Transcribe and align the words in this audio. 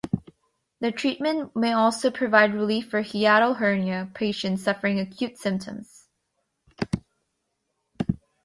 The 0.79 0.91
treatment 0.91 1.55
may 1.55 1.73
also 1.73 2.09
provide 2.09 2.55
relief 2.55 2.89
for 2.89 3.01
hiatal 3.03 3.57
hernia 3.57 4.09
patients 4.15 4.63
suffering 4.63 4.99
acute 4.99 5.37
symptoms. 5.37 6.07